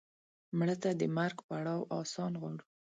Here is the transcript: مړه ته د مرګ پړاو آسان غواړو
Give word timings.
مړه 0.57 0.75
ته 0.83 0.89
د 0.99 1.03
مرګ 1.17 1.37
پړاو 1.47 1.87
آسان 1.99 2.31
غواړو 2.41 2.63